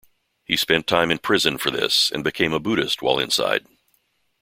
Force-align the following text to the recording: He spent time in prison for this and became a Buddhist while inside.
He 0.43 0.57
spent 0.57 0.87
time 0.87 1.11
in 1.11 1.19
prison 1.19 1.59
for 1.59 1.69
this 1.69 2.09
and 2.09 2.23
became 2.23 2.53
a 2.53 2.59
Buddhist 2.59 3.03
while 3.03 3.19
inside. 3.19 3.67